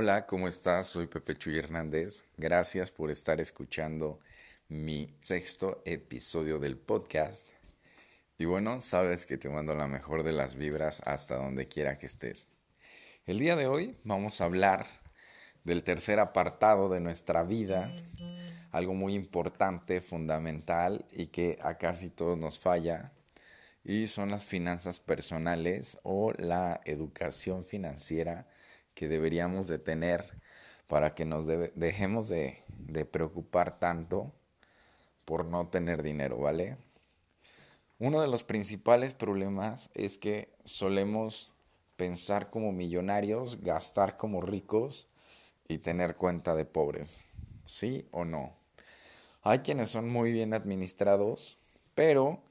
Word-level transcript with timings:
Hola, 0.00 0.26
¿cómo 0.26 0.46
estás? 0.46 0.86
Soy 0.86 1.08
Pepe 1.08 1.34
Chuy 1.34 1.58
Hernández. 1.58 2.22
Gracias 2.36 2.92
por 2.92 3.10
estar 3.10 3.40
escuchando 3.40 4.20
mi 4.68 5.12
sexto 5.22 5.82
episodio 5.84 6.60
del 6.60 6.76
podcast. 6.76 7.44
Y 8.38 8.44
bueno, 8.44 8.80
sabes 8.80 9.26
que 9.26 9.38
te 9.38 9.48
mando 9.48 9.74
la 9.74 9.88
mejor 9.88 10.22
de 10.22 10.30
las 10.30 10.54
vibras 10.54 11.02
hasta 11.04 11.34
donde 11.34 11.66
quiera 11.66 11.98
que 11.98 12.06
estés. 12.06 12.48
El 13.26 13.40
día 13.40 13.56
de 13.56 13.66
hoy 13.66 13.96
vamos 14.04 14.40
a 14.40 14.44
hablar 14.44 14.86
del 15.64 15.82
tercer 15.82 16.20
apartado 16.20 16.88
de 16.88 17.00
nuestra 17.00 17.42
vida, 17.42 17.84
algo 18.70 18.94
muy 18.94 19.16
importante, 19.16 20.00
fundamental 20.00 21.06
y 21.10 21.26
que 21.26 21.58
a 21.60 21.76
casi 21.76 22.08
todos 22.08 22.38
nos 22.38 22.60
falla, 22.60 23.10
y 23.82 24.06
son 24.06 24.30
las 24.30 24.44
finanzas 24.44 25.00
personales 25.00 25.98
o 26.04 26.32
la 26.38 26.82
educación 26.84 27.64
financiera 27.64 28.46
que 28.98 29.06
deberíamos 29.06 29.68
de 29.68 29.78
tener 29.78 30.40
para 30.88 31.14
que 31.14 31.24
nos 31.24 31.46
dejemos 31.46 32.28
de, 32.28 32.64
de 32.66 33.04
preocupar 33.04 33.78
tanto 33.78 34.32
por 35.24 35.44
no 35.44 35.68
tener 35.68 36.02
dinero, 36.02 36.38
¿vale? 36.38 36.78
Uno 38.00 38.20
de 38.20 38.26
los 38.26 38.42
principales 38.42 39.14
problemas 39.14 39.88
es 39.94 40.18
que 40.18 40.52
solemos 40.64 41.52
pensar 41.94 42.50
como 42.50 42.72
millonarios, 42.72 43.60
gastar 43.60 44.16
como 44.16 44.40
ricos 44.40 45.06
y 45.68 45.78
tener 45.78 46.16
cuenta 46.16 46.56
de 46.56 46.64
pobres. 46.64 47.24
¿Sí 47.64 48.08
o 48.10 48.24
no? 48.24 48.56
Hay 49.42 49.60
quienes 49.60 49.90
son 49.90 50.08
muy 50.08 50.32
bien 50.32 50.54
administrados, 50.54 51.56
pero 51.94 52.42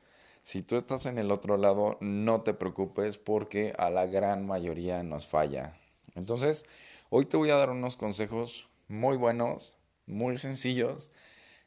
si 0.44 0.64
tú 0.64 0.78
estás 0.78 1.06
en 1.08 1.18
el 1.18 1.30
otro 1.30 1.58
lado, 1.58 1.98
no 2.00 2.44
te 2.44 2.54
preocupes 2.54 3.17
porque 3.17 3.73
a 3.78 3.89
la 3.89 4.06
gran 4.06 4.48
mayoría 4.48 5.04
nos 5.04 5.28
falla. 5.28 5.78
Entonces, 6.18 6.66
hoy 7.10 7.26
te 7.26 7.38
voy 7.38 7.52
a 7.52 7.56
dar 7.56 7.70
unos 7.70 7.96
consejos 7.96 8.68
muy 8.88 9.18
buenos, 9.18 9.78
muy 10.08 10.38
sencillos. 10.38 11.12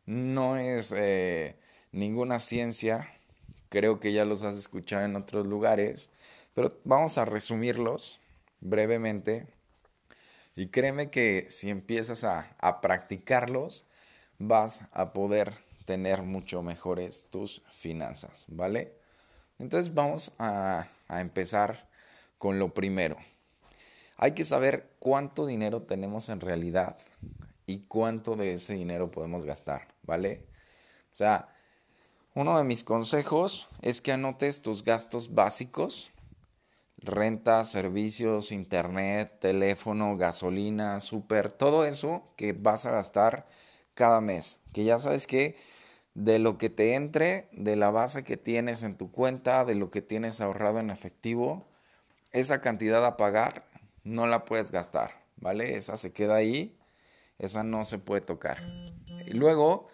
No 0.06 0.56
es 0.56 0.92
eh, 0.96 1.56
ninguna 1.92 2.40
ciencia, 2.40 3.08
creo 3.68 4.00
que 4.00 4.12
ya 4.12 4.24
los 4.24 4.42
has 4.42 4.56
escuchado 4.56 5.04
en 5.04 5.14
otros 5.14 5.46
lugares, 5.46 6.10
pero 6.52 6.76
vamos 6.84 7.16
a 7.16 7.24
resumirlos 7.24 8.20
brevemente. 8.60 9.46
Y 10.56 10.66
créeme 10.68 11.10
que 11.10 11.46
si 11.48 11.70
empiezas 11.70 12.24
a, 12.24 12.80
practicarlos, 12.82 13.86
vas 14.38 14.82
a 14.92 15.12
poder 15.12 15.54
tener 15.84 16.22
mucho 16.22 16.62
mejores 16.62 17.24
tus 17.30 17.62
finanzas, 17.70 18.46
¿vale? 18.48 18.96
Entonces 19.58 19.94
vamos 19.94 20.32
a, 20.38 20.88
a 21.06 21.20
empezar 21.20 21.88
con 22.36 22.58
lo 22.58 22.74
primero. 22.74 23.16
Hay 24.22 24.32
que 24.32 24.44
saber 24.44 24.90
cuánto 24.98 25.46
dinero 25.46 25.80
tenemos 25.80 26.28
en 26.28 26.40
realidad 26.40 26.98
y 27.64 27.86
cuánto 27.88 28.36
de 28.36 28.52
ese 28.52 28.74
dinero 28.74 29.10
podemos 29.10 29.46
gastar, 29.46 29.88
¿vale? 30.02 30.44
O 31.10 31.16
sea, 31.16 31.48
uno 32.34 32.58
de 32.58 32.64
mis 32.64 32.84
consejos 32.84 33.66
es 33.80 34.02
que 34.02 34.12
anotes 34.12 34.60
tus 34.60 34.84
gastos 34.84 35.34
básicos, 35.34 36.10
renta, 36.98 37.64
servicios, 37.64 38.52
internet, 38.52 39.38
teléfono, 39.40 40.18
gasolina, 40.18 41.00
súper, 41.00 41.50
todo 41.50 41.86
eso 41.86 42.30
que 42.36 42.52
vas 42.52 42.84
a 42.84 42.90
gastar 42.90 43.46
cada 43.94 44.20
mes. 44.20 44.58
Que 44.74 44.84
ya 44.84 44.98
sabes 44.98 45.26
que 45.26 45.56
de 46.12 46.38
lo 46.38 46.58
que 46.58 46.68
te 46.68 46.94
entre, 46.94 47.48
de 47.52 47.74
la 47.74 47.90
base 47.90 48.22
que 48.22 48.36
tienes 48.36 48.82
en 48.82 48.98
tu 48.98 49.10
cuenta, 49.10 49.64
de 49.64 49.76
lo 49.76 49.90
que 49.90 50.02
tienes 50.02 50.42
ahorrado 50.42 50.78
en 50.78 50.90
efectivo, 50.90 51.64
esa 52.32 52.60
cantidad 52.60 53.02
a 53.06 53.16
pagar 53.16 53.69
no 54.04 54.26
la 54.26 54.44
puedes 54.44 54.70
gastar, 54.70 55.24
¿vale? 55.36 55.76
Esa 55.76 55.96
se 55.96 56.12
queda 56.12 56.36
ahí, 56.36 56.78
esa 57.38 57.62
no 57.62 57.84
se 57.84 57.98
puede 57.98 58.20
tocar. 58.20 58.58
Y 59.26 59.36
luego 59.36 59.88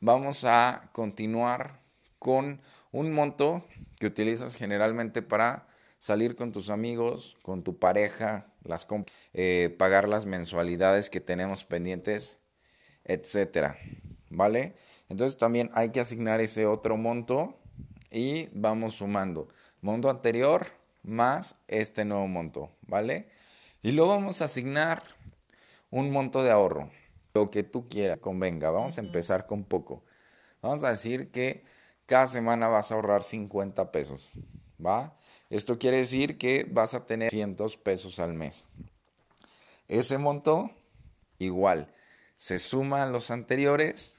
vamos 0.00 0.44
a 0.44 0.90
continuar 0.92 1.80
con 2.18 2.60
un 2.92 3.12
monto 3.12 3.64
que 3.98 4.06
utilizas 4.06 4.54
generalmente 4.54 5.22
para 5.22 5.66
salir 5.98 6.36
con 6.36 6.52
tus 6.52 6.70
amigos, 6.70 7.36
con 7.42 7.62
tu 7.62 7.78
pareja, 7.78 8.46
las 8.62 8.86
eh, 9.34 9.74
pagar 9.78 10.08
las 10.08 10.26
mensualidades 10.26 11.10
que 11.10 11.20
tenemos 11.20 11.64
pendientes, 11.64 12.38
etcétera, 13.04 13.78
¿vale? 14.30 14.74
Entonces 15.08 15.38
también 15.38 15.70
hay 15.74 15.90
que 15.90 16.00
asignar 16.00 16.40
ese 16.40 16.66
otro 16.66 16.96
monto 16.96 17.58
y 18.10 18.48
vamos 18.52 18.96
sumando 18.96 19.48
monto 19.80 20.10
anterior 20.10 20.66
más 21.02 21.56
este 21.68 22.04
nuevo 22.04 22.26
monto, 22.26 22.70
¿vale? 22.82 23.28
Y 23.82 23.92
luego 23.92 24.10
vamos 24.10 24.42
a 24.42 24.46
asignar 24.46 25.02
un 25.90 26.10
monto 26.10 26.42
de 26.42 26.50
ahorro, 26.50 26.90
lo 27.34 27.50
que 27.50 27.62
tú 27.62 27.88
quieras, 27.88 28.18
convenga. 28.18 28.70
Vamos 28.70 28.98
a 28.98 29.02
empezar 29.02 29.46
con 29.46 29.64
poco. 29.64 30.04
Vamos 30.60 30.82
a 30.84 30.90
decir 30.90 31.30
que 31.30 31.64
cada 32.06 32.26
semana 32.26 32.68
vas 32.68 32.90
a 32.90 32.96
ahorrar 32.96 33.22
50 33.22 33.92
pesos, 33.92 34.38
¿va? 34.84 35.16
Esto 35.50 35.78
quiere 35.78 35.98
decir 35.98 36.38
que 36.38 36.66
vas 36.68 36.94
a 36.94 37.06
tener 37.06 37.30
100 37.30 37.56
pesos 37.82 38.18
al 38.18 38.34
mes. 38.34 38.66
Ese 39.86 40.18
monto, 40.18 40.70
igual, 41.38 41.94
se 42.36 42.58
suma 42.58 43.04
a 43.04 43.06
los 43.06 43.30
anteriores 43.30 44.18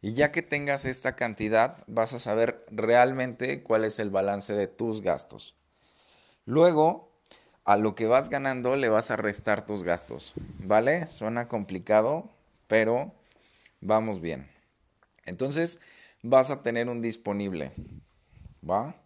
y 0.00 0.14
ya 0.14 0.32
que 0.32 0.42
tengas 0.42 0.84
esta 0.84 1.14
cantidad, 1.14 1.84
vas 1.86 2.12
a 2.12 2.18
saber 2.18 2.64
realmente 2.70 3.62
cuál 3.62 3.84
es 3.84 4.00
el 4.00 4.10
balance 4.10 4.52
de 4.52 4.66
tus 4.66 5.00
gastos. 5.00 5.54
Luego, 6.44 7.11
a 7.64 7.76
lo 7.76 7.94
que 7.94 8.06
vas 8.06 8.28
ganando 8.28 8.76
le 8.76 8.88
vas 8.88 9.10
a 9.10 9.16
restar 9.16 9.64
tus 9.66 9.84
gastos, 9.84 10.34
¿vale? 10.58 11.06
Suena 11.06 11.48
complicado, 11.48 12.30
pero 12.66 13.12
vamos 13.80 14.20
bien. 14.20 14.50
Entonces, 15.24 15.78
vas 16.22 16.50
a 16.50 16.62
tener 16.62 16.88
un 16.88 17.00
disponible, 17.00 17.72
¿va? 18.68 18.96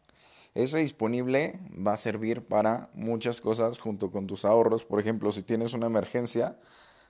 Ese 0.55 0.79
disponible 0.79 1.61
va 1.87 1.93
a 1.93 1.99
servir 1.99 2.47
para 2.47 2.89
muchas 2.95 3.43
cosas 3.43 3.79
junto 3.79 4.11
con 4.11 4.27
tus 4.27 4.47
ahorros. 4.47 4.85
Por 4.85 5.01
ejemplo, 5.01 5.31
si 5.31 5.43
tienes 5.43 5.75
una 5.75 5.87
emergencia, 5.87 6.59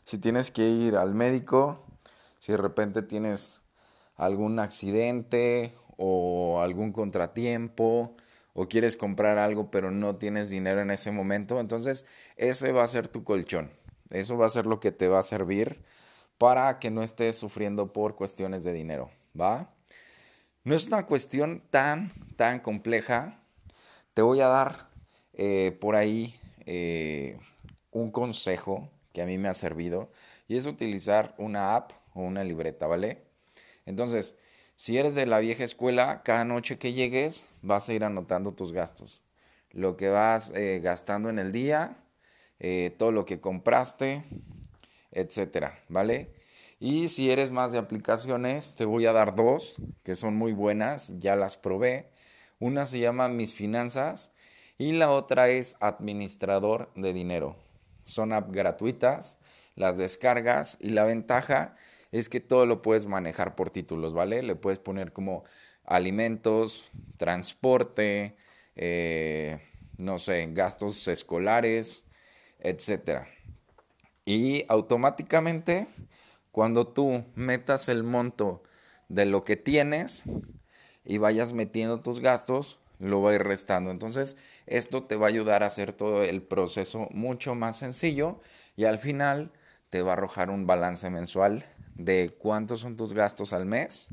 si 0.03 0.19
tienes 0.19 0.51
que 0.51 0.69
ir 0.69 0.97
al 0.97 1.15
médico, 1.15 1.85
si 2.41 2.53
de 2.53 2.59
repente 2.59 3.03
tienes 3.03 3.61
algún 4.17 4.59
accidente 4.59 5.75
o 5.97 6.61
algún 6.61 6.93
contratiempo 6.93 8.17
o 8.57 8.69
quieres 8.69 8.97
comprar 8.97 9.39
algo 9.39 9.71
pero 9.71 9.91
no 9.91 10.17
tienes 10.17 10.49
dinero 10.49 10.81
en 10.81 10.91
ese 10.91 11.13
momento, 11.13 11.61
entonces 11.61 12.07
ese 12.37 12.73
va 12.73 12.83
a 12.83 12.89
ser 12.89 13.07
tu 13.07 13.23
colchón. 13.23 13.71
Eso 14.11 14.39
va 14.39 14.47
a 14.47 14.51
ser 14.51 14.67
lo 14.67 14.81
que 14.81 14.93
te 14.93 15.09
va 15.09 15.19
a 15.19 15.23
servir 15.23 15.85
para 16.39 16.79
que 16.79 16.91
no 16.91 17.03
estés 17.03 17.37
sufriendo 17.37 17.93
por 17.93 18.17
cuestiones 18.17 18.65
de 18.65 18.73
dinero, 18.73 19.11
¿va? 19.39 19.75
No 20.65 20.75
es 20.75 20.87
una 20.87 21.07
cuestión 21.07 21.63
tan, 21.71 22.13
tan 22.37 22.61
compleja. 22.61 23.41
Te 24.15 24.23
voy 24.23 24.41
a 24.41 24.49
dar 24.49 24.89
eh, 25.35 25.77
por 25.81 25.95
ahí 25.95 26.35
eh, 26.65 27.39
un 27.91 28.11
consejo 28.11 28.91
que 29.13 29.23
a 29.23 29.27
mí 29.27 29.39
me 29.39 29.49
ha 29.49 29.55
servido 29.55 30.11
y 30.49 30.57
es 30.57 30.67
utilizar 30.67 31.35
una 31.39 31.75
app 31.75 31.93
o 32.15 32.23
una 32.23 32.43
libreta, 32.43 32.87
¿vale? 32.87 33.23
Entonces, 33.85 34.35
si 34.77 34.99
eres 34.99 35.15
de 35.15 35.27
la 35.27 35.39
vieja 35.39 35.65
escuela, 35.65 36.23
cada 36.23 36.45
noche 36.45 36.79
que 36.79 36.93
llegues 36.93 37.47
vas 37.63 37.89
a 37.89 37.95
ir 37.95 38.05
anotando 38.05 38.53
tus 38.53 38.73
gastos. 38.73 39.23
Lo 39.73 39.97
que 39.97 40.09
vas 40.09 40.53
eh, 40.55 40.81
gastando 40.83 41.29
en 41.29 41.39
el 41.39 41.53
día, 41.53 41.99
todo 42.97 43.13
lo 43.13 43.27
que 43.27 43.41
compraste, 43.41 44.25
etcétera, 45.13 45.83
¿vale? 45.89 46.31
Y 46.79 47.09
si 47.09 47.31
eres 47.31 47.51
más 47.51 47.73
de 47.73 47.79
aplicaciones, 47.79 48.75
te 48.75 48.85
voy 48.85 49.07
a 49.07 49.13
dar 49.13 49.35
dos 49.35 49.77
que 50.05 50.15
son 50.15 50.37
muy 50.37 50.53
buenas, 50.53 51.13
ya 51.19 51.35
las 51.35 51.57
probé. 51.57 52.11
Una 52.59 52.85
se 52.85 52.99
llama 52.99 53.29
Mis 53.29 53.55
Finanzas 53.55 54.31
y 54.77 54.93
la 54.93 55.11
otra 55.11 55.49
es 55.49 55.77
Administrador 55.81 56.93
de 56.95 57.15
Dinero. 57.15 57.57
Son 58.05 58.33
apps 58.33 58.53
gratuitas, 58.53 59.39
las 59.75 59.97
descargas 59.97 60.77
y 60.81 60.91
la 60.91 61.05
ventaja 61.05 61.77
es 62.19 62.29
que 62.29 62.41
todo 62.41 62.67
lo 62.67 62.83
puedes 62.83 63.07
manejar 63.07 63.55
por 63.57 63.71
títulos, 63.71 64.15
¿vale? 64.15 64.43
Le 64.43 64.55
puedes 64.55 64.79
poner 64.79 65.13
como 65.13 65.45
alimentos, 65.85 66.91
transporte, 67.17 68.37
eh, 68.77 69.61
no 69.99 70.19
sé, 70.19 70.49
gastos 70.53 71.09
escolares, 71.09 72.05
etc. 72.61 73.27
Y 74.25 74.65
automáticamente 74.69 75.89
cuando 76.53 76.87
tú 76.87 77.25
metas 77.35 77.89
el 77.89 78.03
monto 78.03 78.63
de 79.09 79.27
lo 79.27 79.45
que 79.45 79.57
tienes 79.57 80.25
y 81.05 81.19
vayas 81.19 81.53
metiendo 81.53 82.01
tus 82.01 82.21
gastos, 82.21 82.79
lo 82.99 83.21
va 83.23 83.33
a 83.33 83.35
ir 83.35 83.43
restando. 83.43 83.91
Entonces, 83.91 84.37
esto 84.67 85.05
te 85.05 85.17
va 85.17 85.27
a 85.27 85.29
ayudar 85.29 85.63
a 85.63 85.67
hacer 85.67 85.93
todo 85.93 86.25
el 86.25 86.43
proceso 86.43 87.09
mucho 87.11 87.55
más 87.55 87.77
sencillo 87.77 88.41
y 88.75 88.85
al 88.85 88.99
final 88.99 89.53
te 89.91 90.03
va 90.03 90.11
a 90.11 90.13
arrojar 90.15 90.51
un 90.51 90.67
balance 90.67 91.09
mensual 91.11 91.65
de 91.97 92.35
cuántos 92.39 92.81
son 92.81 92.97
tus 92.97 93.13
gastos 93.13 93.53
al 93.53 93.67
mes, 93.67 94.09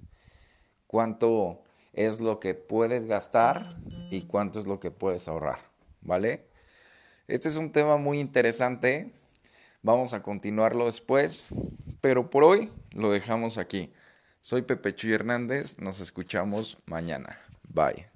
cuánto 0.88 1.62
es 1.94 2.20
lo 2.20 2.40
que 2.40 2.56
puedes 2.56 3.06
gastar 3.06 3.62
y 4.12 4.24
cuánto 4.24 4.60
es 4.60 4.66
lo 4.66 4.80
que 4.80 4.92
puedes 4.92 5.28
ahorrar, 5.28 5.60
¿vale? 6.02 6.48
Este 7.28 7.48
es 7.48 7.58
un 7.58 7.72
tema 7.72 7.98
muy 7.98 8.20
interesante 8.20 9.14
Vamos 9.84 10.14
a 10.14 10.24
continuarlo 10.24 10.86
después, 10.86 11.50
pero 12.00 12.30
por 12.30 12.46
hoy 12.46 12.72
lo 12.92 13.12
dejamos 13.12 13.58
aquí. 13.58 13.92
Soy 14.42 14.62
Pepe 14.62 14.96
Chuy 14.96 15.12
Hernández, 15.12 15.78
nos 15.78 16.00
escuchamos 16.00 16.78
mañana. 16.86 17.38
Bye. 17.68 18.13